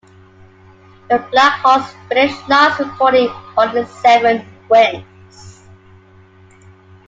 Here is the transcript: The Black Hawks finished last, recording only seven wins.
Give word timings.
The 1.11 1.19
Black 1.31 1.59
Hawks 1.59 1.93
finished 2.09 2.49
last, 2.49 2.79
recording 2.79 3.29
only 3.55 3.85
seven 3.85 4.43
wins. 4.67 5.61